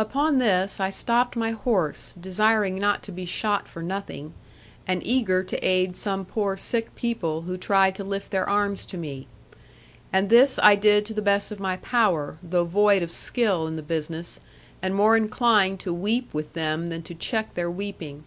Upon 0.00 0.38
this 0.38 0.80
I 0.80 0.90
stopped 0.90 1.36
my 1.36 1.52
horse, 1.52 2.14
desiring 2.20 2.74
not 2.80 3.04
to 3.04 3.12
be 3.12 3.24
shot 3.24 3.68
for 3.68 3.84
nothing; 3.84 4.34
and 4.84 5.00
eager 5.06 5.44
to 5.44 5.56
aid 5.64 5.94
some 5.94 6.24
poor 6.24 6.56
sick 6.56 6.92
people, 6.96 7.42
who 7.42 7.56
tried 7.56 7.94
to 7.94 8.02
lift 8.02 8.32
their 8.32 8.48
arms 8.48 8.84
to 8.86 8.96
me. 8.98 9.28
And 10.12 10.28
this 10.28 10.58
I 10.60 10.74
did 10.74 11.06
to 11.06 11.14
the 11.14 11.22
best 11.22 11.52
of 11.52 11.60
my 11.60 11.76
power, 11.76 12.36
though 12.42 12.64
void 12.64 13.04
of 13.04 13.12
skill 13.12 13.68
in 13.68 13.76
the 13.76 13.82
business; 13.82 14.40
and 14.82 14.92
more 14.92 15.16
inclined 15.16 15.78
to 15.86 15.94
weep 15.94 16.34
with 16.34 16.54
them 16.54 16.88
than 16.88 17.02
to 17.04 17.14
check 17.14 17.54
their 17.54 17.70
weeping. 17.70 18.24